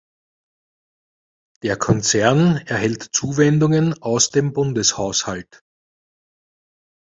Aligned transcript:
Der 1.61 1.77
Konzern 1.77 2.57
erhält 2.65 3.13
Zuwendungen 3.15 4.01
aus 4.01 4.31
dem 4.31 4.51
Bundeshaushalt. 4.51 5.61